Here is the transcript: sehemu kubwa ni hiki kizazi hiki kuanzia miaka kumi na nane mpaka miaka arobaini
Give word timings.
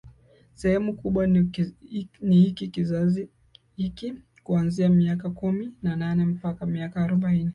sehemu 0.53 0.93
kubwa 0.97 1.27
ni 1.27 1.47
hiki 2.31 2.67
kizazi 2.67 3.29
hiki 3.75 4.13
kuanzia 4.43 4.89
miaka 4.89 5.29
kumi 5.29 5.73
na 5.81 5.95
nane 5.95 6.25
mpaka 6.25 6.65
miaka 6.65 7.03
arobaini 7.03 7.49